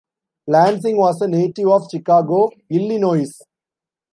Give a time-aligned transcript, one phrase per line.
[0.47, 3.29] Lansing was a native of Chicago, Illinois.